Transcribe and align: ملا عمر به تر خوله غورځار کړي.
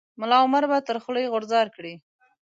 ملا 0.19 0.37
عمر 0.45 0.63
به 0.69 0.77
تر 0.87 0.97
خوله 1.03 1.31
غورځار 1.33 1.67
کړي. 1.75 1.93